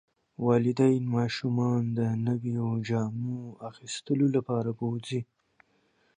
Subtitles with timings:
[0.47, 3.37] والدین ماشومان د نویو جامو
[3.69, 5.21] اخیستلو لپاره بوځي.